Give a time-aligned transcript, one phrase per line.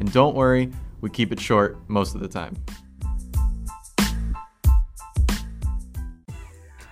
[0.00, 2.56] And don't worry, we keep it short most of the time.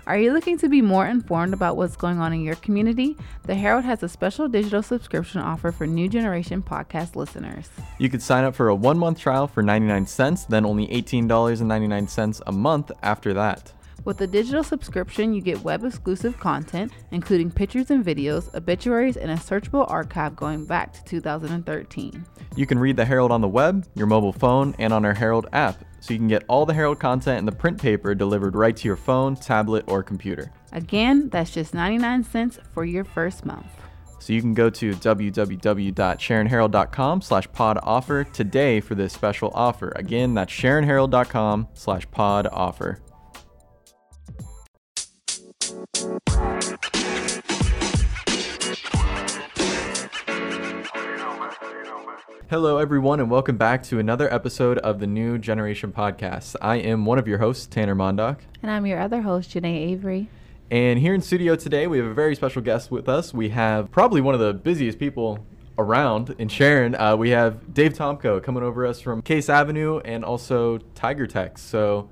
[0.07, 3.15] Are you looking to be more informed about what's going on in your community?
[3.45, 7.69] The Herald has a special digital subscription offer for new generation podcast listeners.
[7.99, 12.41] You could sign up for a one month trial for 99 cents, then only $18.99
[12.47, 13.73] a month after that.
[14.09, 19.31] With the digital subscription, you get web exclusive content, including pictures and videos, obituaries, and
[19.31, 22.25] a searchable archive going back to 2013.
[22.57, 25.49] You can read the Herald on the web, your mobile phone, and on our Herald
[25.53, 28.75] app, so you can get all the Herald content in the print paper delivered right
[28.75, 30.51] to your phone, tablet, or computer.
[30.73, 33.67] Again, that's just 99 cents for your first month.
[34.21, 39.93] So you can go to www.sharonherald.com slash pod offer today for this special offer.
[39.97, 43.03] Again, that's sharonherald.com slash pod offer.
[52.51, 56.57] Hello, everyone, and welcome back to another episode of the New Generation Podcast.
[56.63, 58.39] I am one of your hosts, Tanner Mondock.
[58.63, 60.31] And I'm your other host, Janae Avery.
[60.71, 63.35] And here in studio today, we have a very special guest with us.
[63.35, 65.45] We have probably one of the busiest people
[65.77, 66.95] around in Sharon.
[66.95, 71.59] Uh, we have Dave Tomko coming over us from Case Avenue and also Tiger Tech.
[71.59, 72.09] So,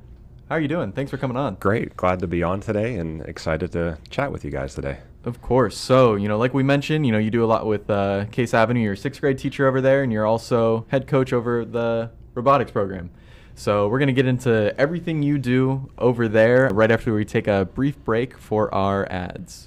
[0.50, 0.93] how are you doing?
[0.93, 1.55] Thanks for coming on.
[1.55, 1.97] Great.
[1.97, 4.98] Glad to be on today and excited to chat with you guys today.
[5.27, 5.77] Of course.
[5.77, 8.55] So, you know, like we mentioned, you know, you do a lot with uh, Case
[8.55, 8.81] Avenue.
[8.81, 12.71] You're a sixth grade teacher over there, and you're also head coach over the robotics
[12.71, 13.11] program.
[13.57, 17.49] So, we're going to get into everything you do over there right after we take
[17.49, 19.67] a brief break for our ads.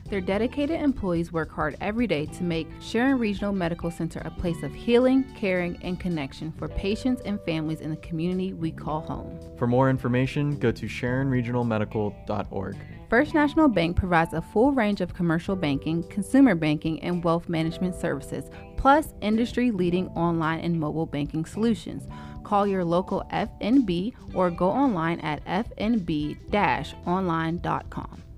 [0.11, 4.61] Their dedicated employees work hard every day to make Sharon Regional Medical Center a place
[4.61, 9.39] of healing, caring, and connection for patients and families in the community we call home.
[9.57, 12.75] For more information, go to sharonregionalmedical.org.
[13.09, 17.95] First National Bank provides a full range of commercial banking, consumer banking, and wealth management
[17.95, 22.05] services, plus industry leading online and mobile banking solutions.
[22.43, 26.41] Call your local FNB or go online at fnb-online.com.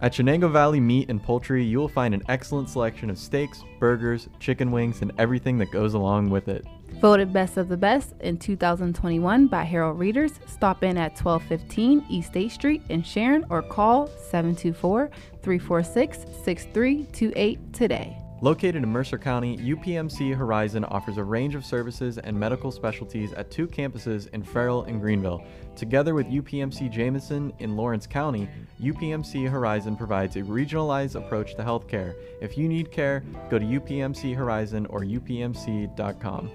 [0.03, 4.27] At Shenango Valley Meat and Poultry, you will find an excellent selection of steaks, burgers,
[4.37, 6.65] chicken wings, and everything that goes along with it.
[6.99, 12.31] Voted Best of the Best in 2021 by Herald Readers, stop in at 1215 East
[12.31, 15.09] State Street in Sharon or call 724
[15.41, 18.22] 346 6328 today.
[18.43, 23.49] Located in Mercer County, UPMC Horizon offers a range of services and medical specialties at
[23.49, 25.45] two campuses in Farrell and Greenville.
[25.77, 28.49] Together with UPMC Jameson in Lawrence County,
[28.81, 32.15] UPMC Horizon provides a regionalized approach to healthcare.
[32.41, 36.51] If you need care, go to UPMC Horizon or upmc.com.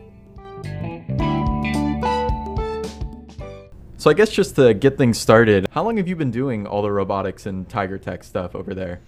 [3.96, 6.82] So I guess just to get things started, how long have you been doing all
[6.82, 9.00] the robotics and Tiger Tech stuff over there?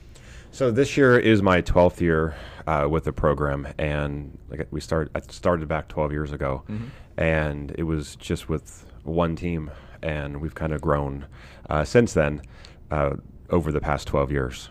[0.53, 2.35] So this year is my 12th year
[2.67, 6.87] uh, with the program, and like we started, I started back 12 years ago, Mm-hmm.
[7.17, 9.71] and it was just with one team,
[10.03, 11.27] and we've kind of grown
[11.69, 12.43] uh, since then
[12.91, 13.17] uh,
[13.49, 14.71] over the past 12 years.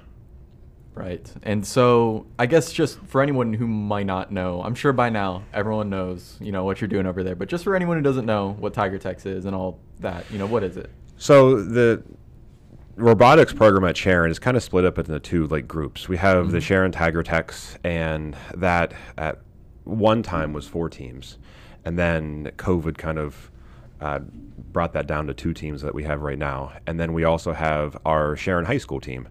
[0.95, 1.31] Right.
[1.43, 5.43] And so I guess just for anyone who might not know, I'm sure by now
[5.53, 7.35] everyone knows, you know, what you're doing over there.
[7.35, 10.37] But just for anyone who doesn't know what Tiger Techs is and all that, you
[10.37, 10.89] know, what is it?
[11.15, 12.03] So the
[12.99, 16.09] robotics program at Sharon is kind of split up into two like groups.
[16.09, 19.39] We have the Sharon Tiger Techs, and that at
[19.85, 21.37] one time was four teams,
[21.85, 23.51] and then COVID kind of
[24.01, 24.19] uh,
[24.71, 26.73] brought that down to two teams that we have right now.
[26.85, 29.27] And then we also have our Sharon High School team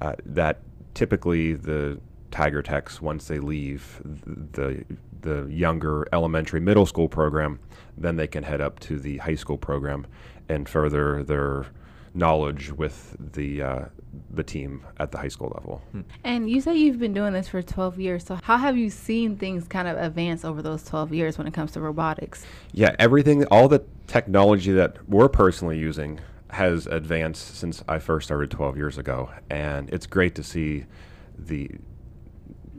[0.00, 0.60] uh, that
[0.94, 2.00] typically the
[2.30, 4.84] Tiger Techs once they leave the
[5.20, 7.60] the younger elementary middle school program,
[7.96, 10.06] then they can head up to the high school program
[10.48, 11.66] and further their
[12.14, 13.84] knowledge with the uh,
[14.30, 15.82] the team at the high school level.
[16.24, 18.24] And you say you've been doing this for 12 years.
[18.24, 21.54] So how have you seen things kind of advance over those 12 years when it
[21.54, 22.44] comes to robotics?
[22.72, 26.20] Yeah, everything, all the technology that we're personally using
[26.50, 30.84] has advanced since I first started 12 years ago, and it's great to see
[31.38, 31.70] the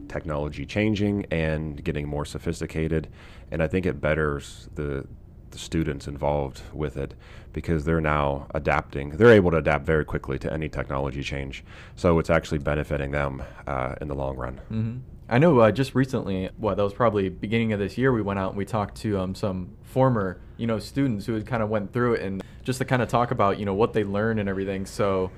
[0.07, 3.09] technology changing and getting more sophisticated,
[3.51, 5.07] and I think it betters the
[5.53, 7.13] the students involved with it
[7.53, 9.11] because they're now adapting.
[9.11, 11.63] They're able to adapt very quickly to any technology change,
[11.95, 14.55] so it's actually benefiting them uh, in the long run.
[14.71, 14.97] Mm-hmm.
[15.29, 18.39] I know uh, just recently, well, that was probably beginning of this year, we went
[18.39, 21.69] out and we talked to um, some former, you know, students who had kind of
[21.69, 24.39] went through it and just to kind of talk about, you know, what they learned
[24.39, 24.85] and everything.
[24.85, 25.31] So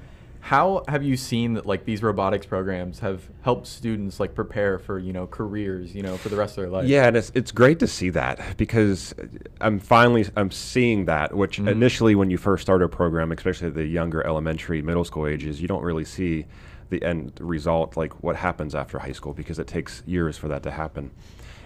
[0.45, 4.99] how have you seen that like these robotics programs have helped students like prepare for
[4.99, 7.51] you know careers you know for the rest of their life yeah and it's, it's
[7.51, 9.15] great to see that because
[9.59, 11.67] i'm finally i'm seeing that which mm-hmm.
[11.67, 15.67] initially when you first start a program especially the younger elementary middle school ages you
[15.67, 16.45] don't really see
[16.91, 20.61] the end result like what happens after high school because it takes years for that
[20.61, 21.09] to happen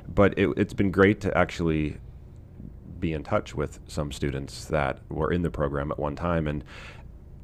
[0.07, 1.97] but it, it's been great to actually
[2.97, 6.63] be in touch with some students that were in the program at one time and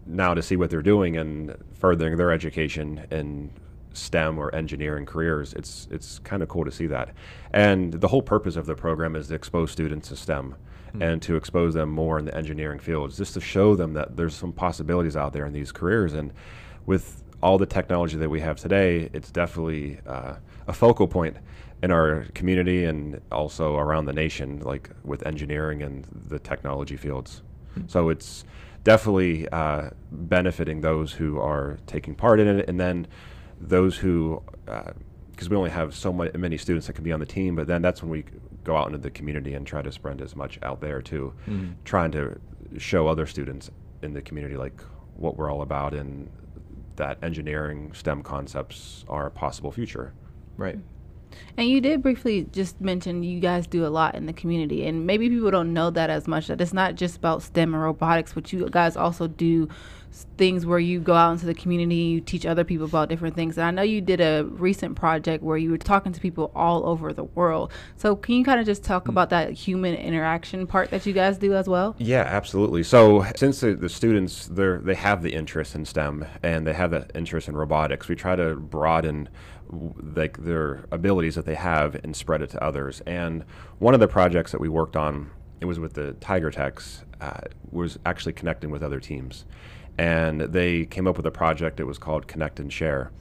[0.06, 3.50] now to see what they're doing and furthering their education in
[3.94, 7.14] STEM or engineering careers, it's it's kind of cool to see that.
[7.52, 10.56] And the whole purpose of the program is to expose students to STEM
[10.90, 11.02] mm-hmm.
[11.02, 14.36] and to expose them more in the engineering fields, just to show them that there's
[14.36, 16.14] some possibilities out there in these careers.
[16.14, 16.34] And
[16.86, 20.36] with all the technology that we have today, it's definitely uh,
[20.68, 21.38] a focal point
[21.84, 27.44] in our community and also around the nation, like with engineering and the technology fields.
[27.88, 28.44] So it's
[28.84, 33.08] definitely uh, benefiting those who are taking part in it, and then
[33.60, 37.26] those who, because uh, we only have so many students that can be on the
[37.26, 38.26] team, but then that's when we
[38.64, 41.72] go out into the community and try to spread as much out there too, mm-hmm.
[41.84, 42.40] trying to
[42.78, 43.70] show other students
[44.02, 44.82] in the community like
[45.16, 46.30] what we're all about and
[46.96, 50.14] that engineering STEM concepts are a possible future.
[50.58, 50.80] Right.
[51.58, 55.06] And you did briefly just mention you guys do a lot in the community, and
[55.06, 56.48] maybe people don't know that as much.
[56.48, 59.70] That it's not just about STEM and robotics, but you guys also do
[60.38, 63.58] things where you go out into the community, you teach other people about different things.
[63.58, 66.86] And I know you did a recent project where you were talking to people all
[66.86, 67.72] over the world.
[67.98, 71.38] So can you kind of just talk about that human interaction part that you guys
[71.38, 71.96] do as well?
[71.98, 72.84] Yeah, absolutely.
[72.84, 76.92] So since the, the students they they have the interest in STEM and they have
[76.92, 79.30] the interest in robotics, we try to broaden
[80.16, 83.02] like their abilities that they have and spread it to others.
[83.06, 83.44] And
[83.80, 87.42] one of the projects that we worked on, it was with the Tiger Techs, uh,
[87.72, 89.46] was actually connecting with other teams.
[89.98, 93.12] And they came up with a project It was called Connect and Share.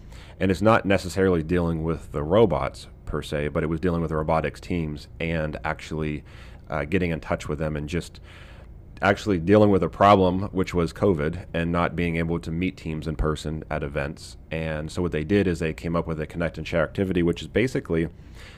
[0.40, 4.10] And it's not necessarily dealing with the robots per se, but it was dealing with
[4.10, 6.24] the robotics teams and actually
[6.68, 8.20] uh, getting in touch with them and just
[9.02, 13.06] actually dealing with a problem, which was COVID, and not being able to meet teams
[13.06, 14.36] in person at events.
[14.50, 17.22] And so what they did is they came up with a connect and share activity,
[17.22, 18.08] which is basically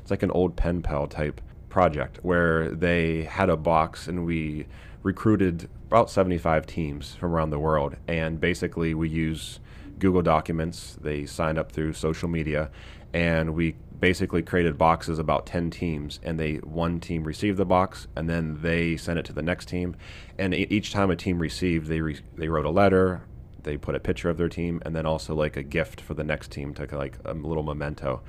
[0.00, 4.66] it's like an old pen pal type project where they had a box and we
[5.06, 7.94] recruited about 75 teams from around the world.
[8.08, 9.60] And basically we use
[10.00, 10.98] Google Documents.
[11.00, 12.70] They signed up through social media,
[13.14, 18.08] and we basically created boxes about 10 teams and they one team received the box
[18.14, 19.96] and then they sent it to the next team
[20.38, 23.22] and each time a team received they re- they wrote a letter
[23.62, 26.22] they put a picture of their team and then also like a gift for the
[26.22, 28.20] next team to like a little memento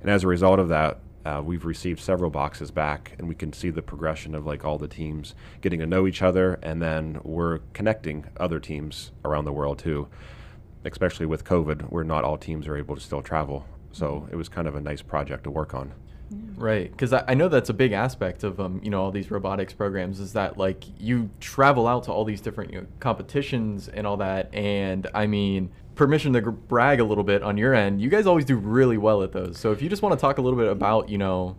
[0.00, 3.52] and as a result of that uh, we've received several boxes back and we can
[3.52, 7.18] see the progression of like all the teams getting to know each other and then
[7.24, 10.06] we're connecting other teams around the world too.
[10.84, 13.66] Especially with covid where not all teams are able to still travel.
[13.90, 15.92] So it was kind of a nice project to work on.
[16.56, 19.30] Right, because I, I, know that's a big aspect of um, you know all these
[19.30, 23.88] robotics programs is that like you travel out to all these different you know, competitions
[23.88, 28.00] and all that, and I mean permission to brag a little bit on your end,
[28.00, 29.58] you guys always do really well at those.
[29.58, 31.56] So if you just want to talk a little bit about you know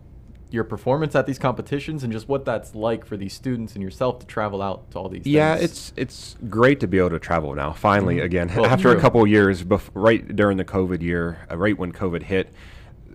[0.50, 4.18] your performance at these competitions and just what that's like for these students and yourself
[4.18, 5.70] to travel out to all these yeah things.
[5.70, 8.24] it's it's great to be able to travel now finally mm-hmm.
[8.24, 8.98] again well, after true.
[8.98, 12.50] a couple years bef- right during the covid year uh, right when covid hit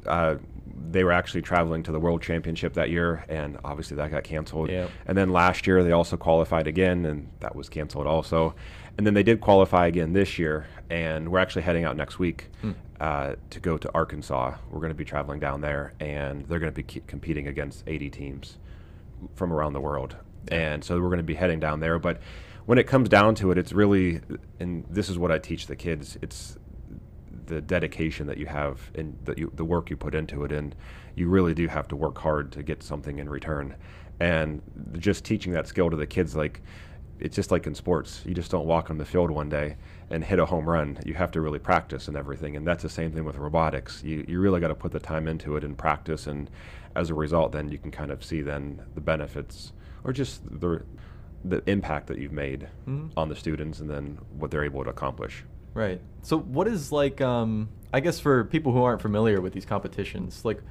[0.06, 0.36] uh,
[0.92, 4.70] they were actually traveling to the world championship that year and obviously that got canceled
[4.70, 4.92] yep.
[5.08, 8.54] and then last year they also qualified again and that was canceled also
[8.98, 12.50] and then they did qualify again this year and we're actually heading out next week
[12.62, 12.76] mm.
[13.00, 14.56] uh, to go to Arkansas.
[14.70, 18.10] We're going to be traveling down there, and they're going to be competing against 80
[18.12, 18.58] teams
[19.34, 20.16] from around the world.
[20.50, 21.98] And so we're going to be heading down there.
[21.98, 22.20] But
[22.66, 24.22] when it comes down to it, it's really,
[24.60, 26.18] and this is what I teach the kids.
[26.22, 26.58] It's
[27.48, 30.76] the dedication that you have and the, you, the work you put into it, and
[31.16, 33.76] you really do have to work hard to get something in return.
[34.20, 34.62] And
[35.00, 36.62] just teaching that skill to the kids, like
[37.24, 38.22] it's just like in sports.
[38.26, 39.78] You just don't walk on the field one day
[40.10, 41.00] and hit a home run.
[41.06, 42.58] You have to really practice and everything.
[42.58, 44.04] And that's the same thing with robotics.
[44.04, 46.28] You, you really got to put the time into it and practice.
[46.28, 46.50] And
[46.98, 49.72] as a result, then you can kind of see then the benefits
[50.04, 50.84] or just the,
[51.46, 53.12] the impact that you've made Mhm.
[53.16, 55.46] on the students and then what they're able to accomplish.
[55.74, 56.02] Right.
[56.24, 60.44] So what is like um I guess for people who aren't familiar with these competitions,
[60.44, 60.62] like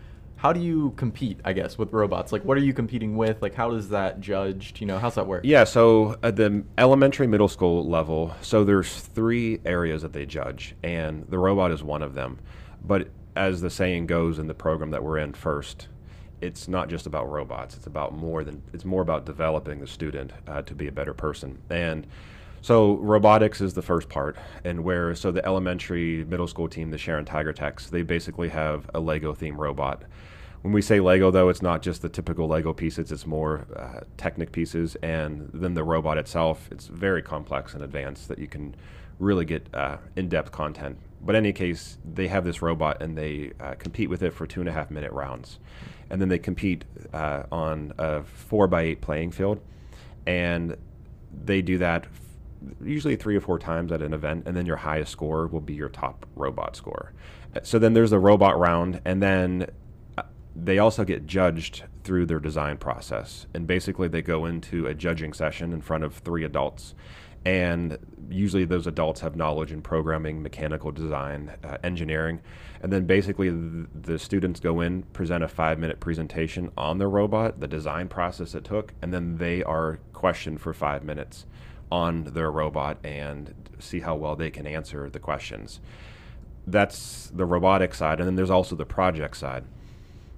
[0.43, 2.33] how do you compete, I guess, with robots?
[2.33, 3.41] Like what are you competing with?
[3.41, 4.81] Like how is that judged?
[4.81, 5.43] You know, how's that work?
[5.45, 10.75] Yeah, so at the elementary, middle school level, so there's three areas that they judge,
[10.83, 12.41] and the robot is one of them.
[12.85, 15.87] But as the saying goes in the program that we're in first,
[16.41, 17.77] it's not just about robots.
[17.77, 21.15] It's about more than it's more about developing the student uh, to be a better
[21.15, 21.57] person.
[21.71, 22.05] And
[22.63, 26.99] so robotics is the first part, and where so the elementary, middle school team, the
[26.99, 30.03] Sharon Tiger Techs, they basically have a Lego theme robot.
[30.63, 34.01] When we say Lego, though, it's not just the typical Lego pieces; it's more uh,
[34.17, 36.69] Technic pieces, and then the robot itself.
[36.71, 38.77] It's very complex and advanced that you can
[39.19, 40.99] really get uh, in-depth content.
[41.21, 44.47] But in any case, they have this robot, and they uh, compete with it for
[44.47, 45.59] two and a half minute rounds,
[46.11, 49.61] and then they compete uh, on a four by eight playing field,
[50.27, 50.77] and
[51.45, 52.07] they do that
[52.81, 55.75] usually three or four times at an event, and then your highest score will be
[55.75, 57.13] your top robot score.
[57.57, 59.67] Uh, So then there's the robot round, and then
[60.55, 63.47] they also get judged through their design process.
[63.55, 66.95] And basically, they go into a judging session in front of three adults.
[67.45, 67.99] And
[68.31, 72.41] usually, those adults have knowledge in programming, mechanical design, uh, engineering.
[72.83, 77.11] And then basically, the, the students go in, present a five minute presentation on their
[77.11, 81.47] robot, the design process it took, and then they are questioned for five minutes
[81.91, 85.81] on their robot and see how well they can answer the questions.
[86.67, 88.21] That's the robotic side.
[88.21, 89.65] And then there's also the project side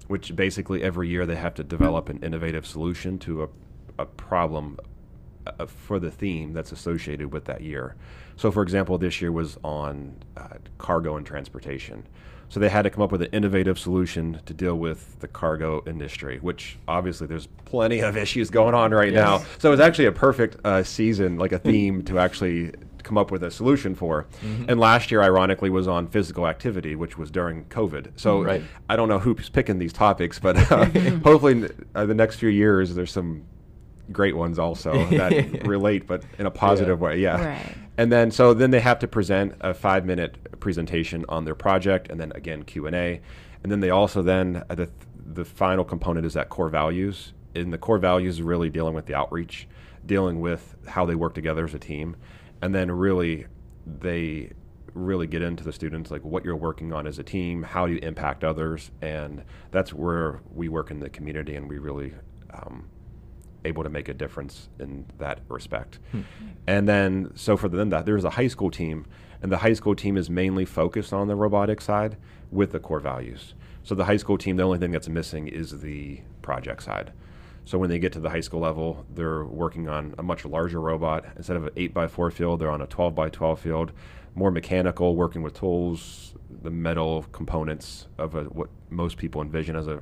[0.07, 3.49] which basically every year they have to develop an innovative solution to a,
[3.99, 4.77] a problem
[5.47, 7.95] uh, for the theme that's associated with that year.
[8.35, 12.05] So, for example, this year was on uh, cargo and transportation.
[12.49, 15.83] So they had to come up with an innovative solution to deal with the cargo
[15.87, 19.39] industry, which obviously there's plenty of issues going on right now.
[19.57, 22.71] So it was actually a perfect uh, season, like a theme to actually
[23.05, 24.25] come up with a solution for.
[24.67, 28.11] And last year, ironically, was on physical activity, which was during COVID.
[28.17, 28.63] So Right.
[28.89, 30.85] I don't know who's picking these topics, but uh,
[31.23, 33.43] hopefully, uh, the next few years, there's some
[34.11, 37.19] great ones also that relate, but in a positive way.
[37.19, 37.43] Yeah.
[37.43, 37.75] Right.
[37.97, 42.09] And then so then they have to present a five minute presentation on their project,
[42.09, 43.21] and then again Q and A,
[43.63, 44.89] and then they also then uh, the
[45.25, 47.33] the final component is that core values.
[47.55, 49.65] And the core values is really dealing with the outreach,
[50.05, 52.17] dealing with how they work together as a team,
[52.65, 53.45] and then really
[53.85, 54.51] they
[54.95, 57.93] really get into the students like what you're working on as a team, how do
[57.93, 62.11] you impact others, and that's where we work in the community, and we really
[62.51, 62.87] um,
[63.65, 65.99] able to make a difference in that respect.
[66.65, 69.05] And then, so for them, that there's a high school team,
[69.43, 72.17] and the high school team is mainly focused on the robotic side
[72.49, 73.53] with the core values.
[73.83, 77.13] So the high school team, the only thing that's missing is the project side.
[77.65, 80.79] So when they get to the high school level, they're working on a much larger
[80.79, 81.25] robot.
[81.35, 83.91] Instead of an 8 by 4 field, they're on a 12 by 12 field,
[84.35, 89.87] more mechanical, working with tools, the metal components of a, what most people envision as
[89.87, 90.01] a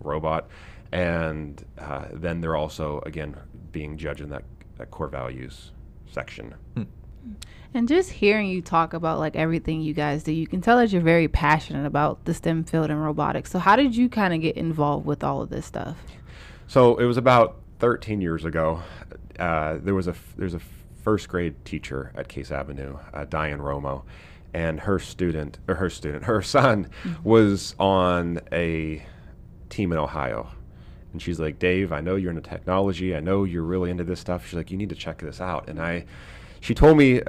[0.00, 0.48] robot.
[0.90, 3.36] And uh, then they're also, again,
[3.70, 4.42] being judged in that,
[4.78, 5.70] that core values
[6.06, 6.54] section.
[7.74, 10.92] And just hearing you talk about like everything you guys do, you can tell that
[10.92, 13.50] you're very passionate about the STEM field and robotics.
[13.50, 15.96] So how did you kind of get involved with all of this stuff?
[16.66, 18.82] So it was about 13 years ago.
[19.38, 20.60] Uh, there was a there's a
[21.02, 24.04] first grade teacher at Case Avenue, uh, Diane Romo,
[24.54, 26.88] and her student or her student, her son
[27.22, 29.04] was on a
[29.68, 30.48] team in Ohio.
[31.12, 33.14] And she's like, Dave, I know you're into technology.
[33.14, 34.46] I know you're really into this stuff.
[34.46, 35.68] She's like, you need to check this out.
[35.68, 36.06] And I,
[36.60, 37.20] she told me,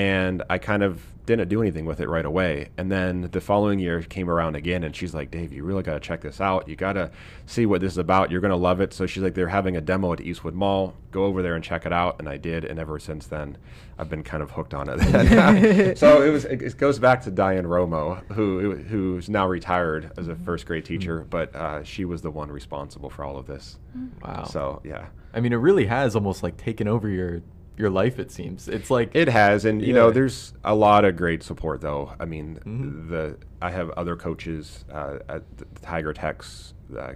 [0.00, 2.70] and I kind of didn't do anything with it right away.
[2.78, 5.92] And then the following year came around again, and she's like, Dave, you really got
[5.92, 6.66] to check this out.
[6.68, 7.10] You got to
[7.44, 8.30] see what this is about.
[8.30, 8.94] You're going to love it.
[8.94, 10.94] So she's like, they're having a demo at Eastwood Mall.
[11.10, 12.16] Go over there and check it out.
[12.18, 12.64] And I did.
[12.64, 13.58] And ever since then,
[13.98, 15.98] I've been kind of hooked on it.
[15.98, 16.46] so it was.
[16.46, 20.44] It, it goes back to Diane Romo, who who's now retired as a mm-hmm.
[20.44, 21.28] first grade teacher, mm-hmm.
[21.28, 23.76] but uh, she was the one responsible for all of this.
[23.94, 24.22] Mm.
[24.22, 24.44] Wow.
[24.44, 25.08] So yeah.
[25.34, 27.42] I mean, it really has almost like taken over your
[27.80, 28.18] your life.
[28.18, 31.80] It seems it's like It has, and you know, there's a lot of great support
[31.80, 32.12] though.
[32.20, 33.08] I mean, Mhm.
[33.08, 37.14] the I have other coaches uh, at the Tiger Techs uh,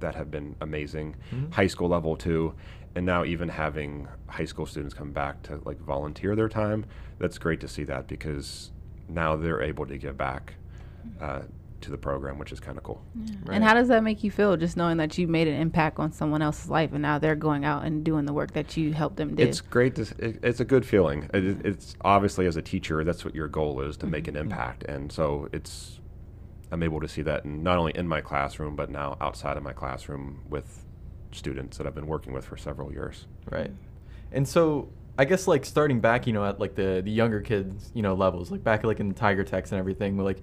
[0.00, 1.52] that have been amazing, Mhm.
[1.52, 2.54] high school level too,
[2.94, 6.84] and now even having high school students come back to like volunteer their time.
[7.18, 8.70] That's great to see that because
[9.08, 10.54] now they're able to give back
[11.20, 11.42] uh,
[11.80, 13.02] to the program, which is kind of cool.
[13.44, 13.56] Right.
[13.56, 16.12] And how does that make you feel, just knowing that you made an impact on
[16.12, 19.16] someone else's life, and now they're going out and doing the work that you helped
[19.16, 19.42] them do?
[19.42, 19.94] It's great.
[19.96, 21.30] To, it, it's a good feeling.
[21.34, 24.12] It, it's obviously as a teacher, that's what your goal is to mm-hmm.
[24.12, 24.44] make an mm-hmm.
[24.44, 26.00] impact, and so it's.
[26.70, 29.62] I'm able to see that in, not only in my classroom, but now outside of
[29.62, 30.84] my classroom with
[31.32, 33.26] students that I've been working with for several years.
[33.50, 33.70] Right.
[34.32, 37.90] And so I guess like starting back, you know, at like the the younger kids,
[37.92, 40.42] you know, levels, like back like in the Tiger Techs and everything, like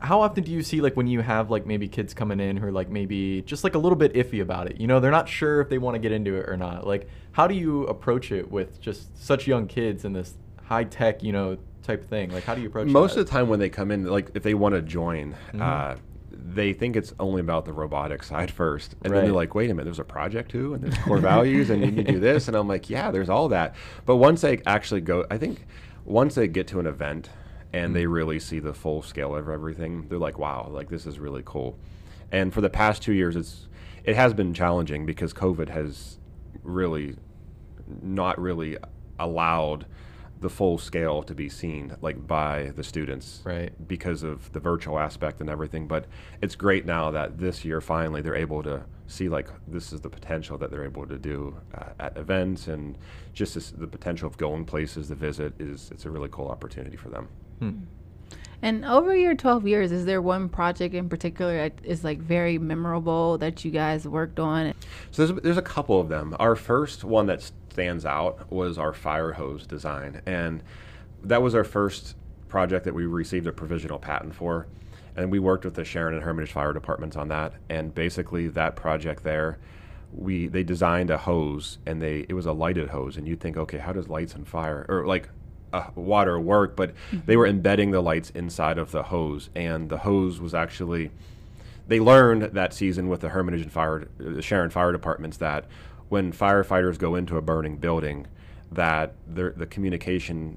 [0.00, 2.66] how often do you see like when you have like maybe kids coming in who
[2.66, 5.28] are like maybe just like a little bit iffy about it you know they're not
[5.28, 8.32] sure if they want to get into it or not like how do you approach
[8.32, 12.44] it with just such young kids and this high tech you know type thing like
[12.44, 13.20] how do you approach most that?
[13.20, 15.62] of the time when they come in like if they want to join mm-hmm.
[15.62, 15.94] uh,
[16.32, 19.18] they think it's only about the robotic side first and right.
[19.18, 21.84] then they're like wait a minute there's a project too and there's core values and
[21.84, 23.74] you need to do this and i'm like yeah there's all that
[24.06, 25.66] but once they actually go i think
[26.04, 27.28] once they get to an event
[27.72, 28.12] and they mm-hmm.
[28.12, 30.08] really see the full scale of everything.
[30.08, 31.78] They're like, wow, like this is really cool.
[32.32, 33.68] And for the past two years, it's
[34.04, 36.18] it has been challenging because COVID has
[36.62, 37.16] really
[38.02, 38.76] not really
[39.18, 39.86] allowed
[40.40, 44.98] the full scale to be seen like by the students right because of the virtual
[44.98, 46.06] aspect and everything but
[46.40, 50.08] it's great now that this year finally they're able to see like this is the
[50.08, 52.96] potential that they're able to do uh, at events and
[53.34, 56.96] just this, the potential of going places to visit is it's a really cool opportunity
[56.96, 57.28] for them
[57.60, 57.84] Hmm.
[58.62, 62.58] And over your 12 years, is there one project in particular that is like very
[62.58, 64.74] memorable that you guys worked on?
[65.10, 66.36] So there's, there's a couple of them.
[66.38, 70.20] Our first one that stands out was our fire hose design.
[70.26, 70.62] And
[71.22, 72.16] that was our first
[72.48, 74.66] project that we received a provisional patent for.
[75.16, 77.54] And we worked with the Sharon and Hermitage fire departments on that.
[77.70, 79.58] And basically, that project there,
[80.12, 83.56] we they designed a hose and they it was a lighted hose and you'd think
[83.56, 85.28] okay how does lights and fire or like
[85.72, 87.20] uh, water work, but mm-hmm.
[87.26, 91.10] they were embedding the lights inside of the hose, and the hose was actually.
[91.88, 95.64] They learned that season with the Hermitage and Fire, the Sharon Fire Departments that
[96.08, 98.28] when firefighters go into a burning building,
[98.70, 100.56] that the communication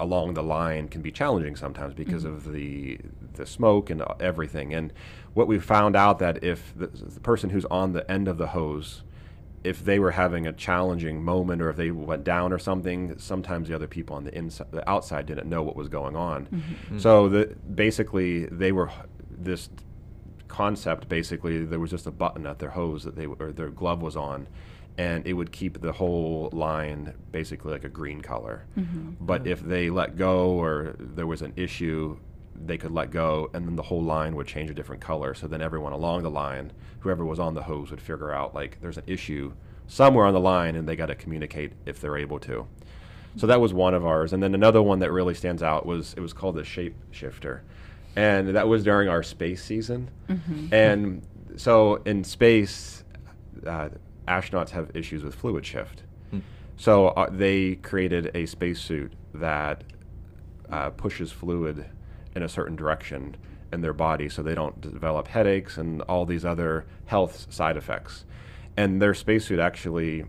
[0.00, 2.34] along the line can be challenging sometimes because mm-hmm.
[2.34, 2.98] of the
[3.34, 4.74] the smoke and everything.
[4.74, 4.92] And
[5.34, 8.48] what we found out that if the, the person who's on the end of the
[8.48, 9.02] hose
[9.64, 13.68] if they were having a challenging moment or if they went down or something, sometimes
[13.68, 16.46] the other people on the inside, the outside didn't know what was going on.
[16.46, 16.56] Mm-hmm.
[16.56, 16.98] Mm-hmm.
[16.98, 18.90] So the, basically, they were
[19.30, 19.70] this
[20.48, 21.08] concept.
[21.08, 24.16] Basically, there was just a button at their hose that they or their glove was
[24.16, 24.48] on,
[24.98, 28.64] and it would keep the whole line basically like a green color.
[28.76, 29.12] Mm-hmm.
[29.20, 32.18] But if they let go or there was an issue,
[32.54, 35.34] they could let go, and then the whole line would change a different color.
[35.34, 38.80] So then everyone along the line, whoever was on the hose, would figure out like
[38.80, 39.52] there's an issue
[39.86, 42.66] somewhere on the line, and they got to communicate if they're able to.
[43.36, 46.14] So that was one of ours, and then another one that really stands out was
[46.14, 47.62] it was called the shape shifter,
[48.14, 50.10] and that was during our space season.
[50.28, 50.74] Mm-hmm.
[50.74, 51.22] And
[51.56, 53.04] so in space,
[53.66, 53.88] uh,
[54.28, 56.02] astronauts have issues with fluid shift.
[56.32, 56.42] Mm.
[56.76, 59.82] So uh, they created a spacesuit that
[60.70, 61.86] uh, pushes fluid
[62.34, 63.36] in a certain direction
[63.72, 68.24] in their body so they don't develop headaches and all these other health side effects.
[68.76, 70.24] And their spacesuit actually,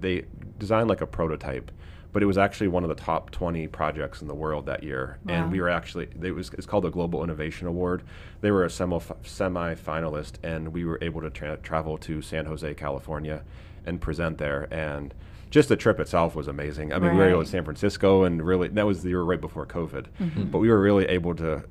[0.00, 0.24] they
[0.58, 1.70] designed like a prototype,
[2.12, 5.18] but it was actually one of the top 20 projects in the world that year.
[5.24, 5.34] Wow.
[5.34, 8.02] And we were actually, it was, it's called the Global Innovation Award.
[8.40, 12.74] They were a semi finalist, and we were able to tra- travel to San Jose,
[12.74, 13.42] California,
[13.86, 14.66] and present there.
[14.72, 15.14] And
[15.50, 16.92] just the trip itself was amazing.
[16.92, 17.12] I mean, right.
[17.12, 20.06] we were able to San Francisco, and really that was the year right before COVID,
[20.20, 20.44] mm-hmm.
[20.44, 21.64] but we were really able to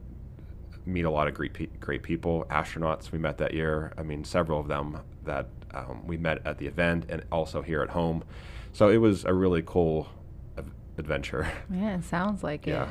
[0.85, 3.93] meet a lot of great pe- great people, astronauts we met that year.
[3.97, 7.81] I mean, several of them that um, we met at the event and also here
[7.81, 8.23] at home.
[8.73, 10.07] So it was a really cool
[10.99, 11.47] adventure.
[11.73, 12.83] Yeah, it sounds like yeah.
[12.83, 12.89] it.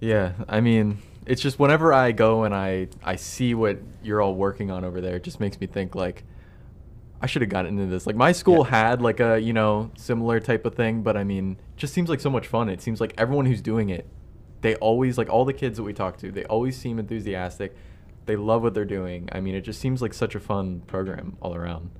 [0.00, 4.34] Yeah, I mean, it's just whenever I go and I I see what you're all
[4.34, 6.24] working on over there, it just makes me think like
[7.22, 8.06] I should have gotten into this.
[8.06, 8.70] Like my school yeah.
[8.70, 12.20] had like a you know similar type of thing, but I mean, just seems like
[12.20, 12.68] so much fun.
[12.68, 14.06] It seems like everyone who's doing it,
[14.62, 17.76] they always like all the kids that we talk to, they always seem enthusiastic.
[18.26, 19.28] They love what they're doing.
[19.32, 21.90] I mean, it just seems like such a fun program all around.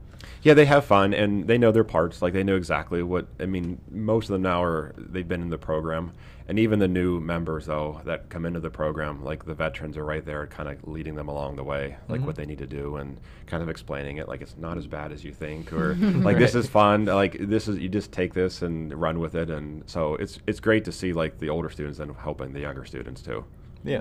[0.42, 2.22] Yeah, they have fun and they know their parts.
[2.22, 3.26] Like they know exactly what.
[3.38, 6.12] I mean, most of them now are they've been in the program,
[6.50, 10.04] and even the new members though that come into the program, like the veterans are
[10.04, 12.26] right there, kind of leading them along the way, like mm-hmm.
[12.26, 14.26] what they need to do, and kind of explaining it.
[14.26, 16.38] Like it's not as bad as you think, or like right.
[16.40, 17.04] this is fun.
[17.04, 20.58] Like this is you just take this and run with it, and so it's it's
[20.58, 23.44] great to see like the older students and helping the younger students too.
[23.84, 24.00] Yeah.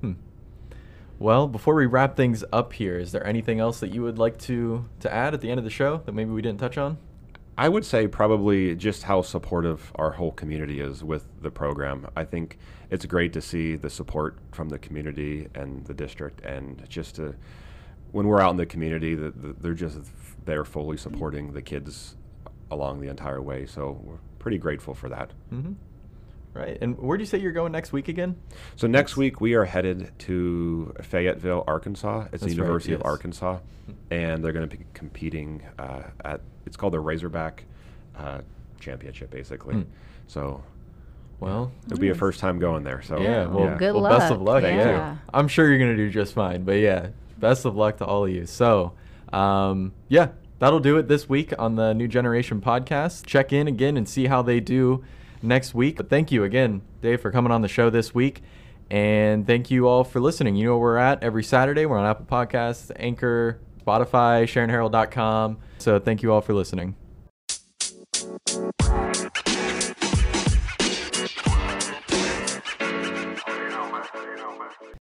[0.00, 0.14] Hmm.
[1.20, 4.38] Well, before we wrap things up here, is there anything else that you would like
[4.40, 6.98] to to add at the end of the show that maybe we didn't touch on?
[7.58, 12.06] I would say probably just how supportive our whole community is with the program.
[12.14, 12.58] I think
[12.90, 17.34] it's great to see the support from the community and the district, and just to
[18.12, 19.98] when we're out in the community, the, the, they're just
[20.44, 22.16] they're fully supporting the kids
[22.70, 23.66] along the entire way.
[23.66, 25.32] So we're pretty grateful for that.
[25.52, 25.72] Mm-hmm.
[26.56, 26.78] Right.
[26.80, 28.36] And where do you say you're going next week again?
[28.76, 32.22] So next week we are headed to Fayetteville, Arkansas.
[32.22, 33.02] It's That's the right, University of.
[33.04, 33.58] Arkansas,
[34.10, 36.40] and they're going to be competing uh, at.
[36.64, 37.64] It's called the Razorback
[38.16, 38.40] uh,
[38.80, 39.74] Championship, basically.
[39.74, 39.82] Hmm.
[40.28, 40.62] So
[41.40, 42.18] Well, it'll be a Nice.
[42.18, 43.02] first time going there.
[43.02, 43.46] So yeah.
[43.46, 43.76] Well, yeah.
[43.76, 44.54] Good well, best of luck.
[44.54, 44.62] luck.
[44.62, 45.12] Thank yeah.
[45.12, 45.18] you.
[45.34, 46.64] I'm sure you're gonna do just fine.
[46.64, 48.46] But yeah, best of luck to all of you.
[48.46, 48.94] So,
[49.32, 53.26] um, yeah, that'll do it this week on the New Generation podcast.
[53.26, 55.04] Check in again and see how they do
[55.46, 55.96] next week.
[55.96, 58.42] But thank you again, Dave, for coming on the show this week.
[58.90, 60.56] And thank you all for listening.
[60.56, 61.86] You know where we're at every Saturday.
[61.86, 65.58] We're on Apple Podcasts, Anchor, Spotify, SharonHerald.com.
[65.78, 66.94] So thank you all for listening.